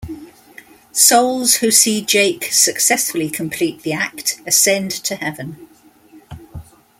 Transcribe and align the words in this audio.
Souls 0.91 1.57
who 1.57 1.69
see 1.69 2.03
Jake 2.03 2.45
successfully 2.45 3.29
complete 3.29 3.83
the 3.83 3.93
act 3.93 4.41
ascend 4.47 4.89
to 4.89 5.15
heaven. 5.15 5.69